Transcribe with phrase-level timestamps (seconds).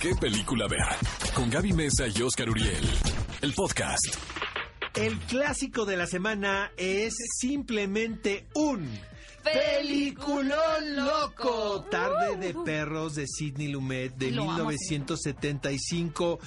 [0.00, 0.84] qué película ver.
[1.34, 2.84] Con Gaby Mesa y Oscar Uriel.
[3.40, 4.16] El podcast.
[4.94, 8.88] El clásico de la semana es simplemente un
[9.42, 11.84] peliculón loco.
[11.90, 16.40] Tarde de perros de Sidney Lumet de Lo amo, 1975.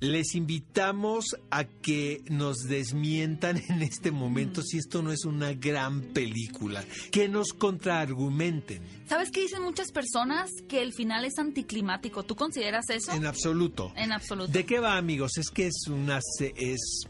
[0.00, 6.02] Les invitamos a que nos desmientan en este momento si esto no es una gran
[6.12, 8.82] película, que nos contraargumenten.
[9.08, 10.50] ¿Sabes qué dicen muchas personas?
[10.68, 12.24] Que el final es anticlimático.
[12.24, 13.12] ¿Tú consideras eso?
[13.12, 13.92] En absoluto.
[13.96, 14.52] En absoluto.
[14.52, 15.38] ¿De qué va, amigos?
[15.38, 17.06] Es que es una es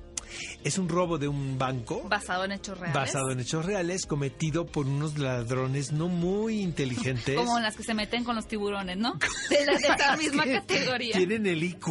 [0.64, 2.94] es un robo de un banco Basado en hechos reales.
[2.94, 7.36] basado en hechos reales cometido por unos ladrones no muy inteligentes.
[7.36, 9.14] Como las que se meten con los tiburones, ¿no?
[9.50, 11.16] De, la, de esa misma categoría.
[11.16, 11.86] Tienen el IQ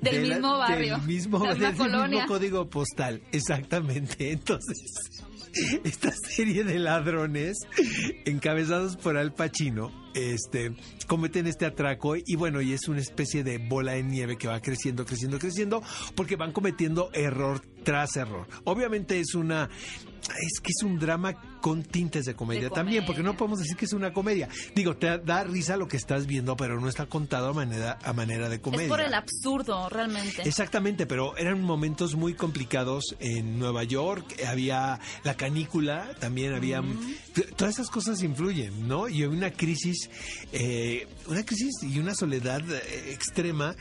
[0.00, 1.54] Del de la- mismo barrio, del mismo, de
[2.08, 4.32] del código postal, exactamente.
[4.32, 4.78] Entonces,
[5.84, 7.56] esta serie de ladrones
[8.24, 10.72] encabezados por Al Pacino, este,
[11.06, 14.60] cometen este atraco y bueno, y es una especie de bola de nieve que va
[14.60, 15.82] creciendo, creciendo, creciendo,
[16.14, 18.46] porque van cometiendo error tras error.
[18.64, 19.68] Obviamente es una
[20.40, 23.76] es que es un drama con tintes de comedia, De también, porque no podemos decir
[23.76, 24.48] que es una comedia.
[24.74, 28.12] Digo, te da risa lo que estás viendo, pero no está contado a manera, a
[28.12, 28.84] manera de comedia.
[28.84, 30.42] Es por el absurdo, realmente.
[30.48, 34.42] Exactamente, pero eran momentos muy complicados en Nueva York.
[34.46, 36.82] Había la canícula, también había.
[37.56, 39.08] Todas esas cosas influyen, ¿no?
[39.08, 40.10] Y hay una crisis,
[40.52, 43.74] eh, una crisis y una soledad eh, extrema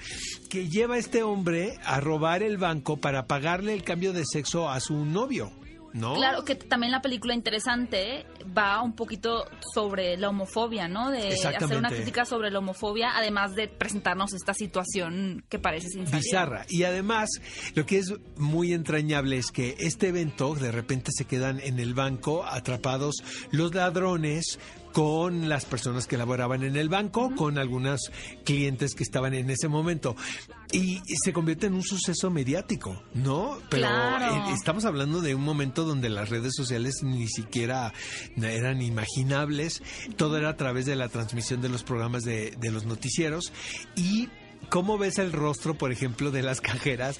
[0.49, 4.69] que lleva a este hombre a robar el banco para pagarle el cambio de sexo
[4.69, 5.51] a su novio,
[5.95, 6.13] ¿no?
[6.15, 11.09] Claro que también la película interesante va un poquito sobre la homofobia, ¿no?
[11.09, 16.03] De hacer una crítica sobre la homofobia, además de presentarnos esta situación que parece sin
[16.05, 16.65] bizarra.
[16.69, 17.29] Y además,
[17.75, 21.93] lo que es muy entrañable es que este evento, de repente se quedan en el
[21.93, 23.15] banco atrapados
[23.51, 24.59] los ladrones
[24.91, 28.11] con las personas que laboraban en el banco, con algunos
[28.45, 30.15] clientes que estaban en ese momento.
[30.75, 33.57] Y, y se convierte en un suceso mediático, ¿no?
[33.69, 34.49] Pero Claro.
[34.49, 37.93] eh, estamos hablando de un momento donde las redes sociales ni siquiera
[38.37, 39.81] eran imaginables.
[40.17, 43.53] Todo era a través de la transmisión de los programas de, de los noticieros.
[43.95, 44.29] Y
[44.69, 47.17] ¿Cómo ves el rostro, por ejemplo, de las cajeras?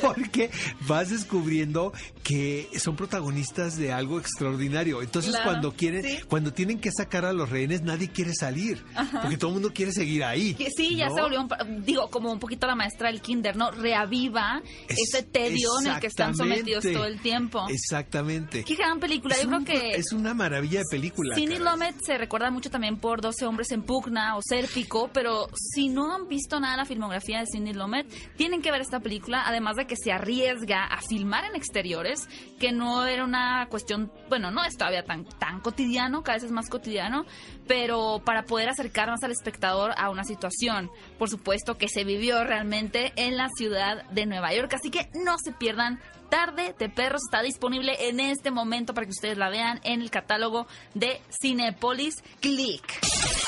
[0.00, 0.50] Porque
[0.86, 1.92] vas descubriendo
[2.22, 5.02] que son protagonistas de algo extraordinario.
[5.02, 6.18] Entonces, Claro, cuando quieren, sí.
[6.28, 8.84] cuando tienen que sacar a los rehenes, nadie quiere salir,
[9.20, 10.54] porque todo el mundo quiere seguir ahí.
[10.54, 13.70] Que sí, ya se volvió, un digo, como un poquito la maestra del kinder, ¿no?
[13.70, 17.66] Reaviva Es- ese tedio en el que están sometidos todo el tiempo.
[17.68, 18.64] Exactamente.
[18.64, 19.34] Qué gran película.
[19.34, 21.34] Es Yo creo un- que es una maravilla de película.
[21.34, 21.58] Sidney.
[21.58, 26.14] Lumet se recuerda mucho también por 12 hombres en pugna o Sérpico, pero si no
[26.14, 29.76] han visto nada de la filmografía de Sidney Lumet, tienen que ver esta película, además
[29.76, 34.64] de que se arriesga a filmar en exteriores, que no era una cuestión, bueno, no
[34.64, 37.24] es todavía tan, tan cotidiano, cada vez es más cotidiano,
[37.66, 42.44] pero para poder acercar más al espectador a una situación, por supuesto, que se vivió
[42.44, 44.74] realmente en la ciudad de Nueva York.
[44.74, 46.00] Así que no se pierdan
[46.32, 50.10] Tarde de Perros está disponible en este momento para que ustedes la vean en el
[50.10, 53.01] catálogo de Cinepolis Click.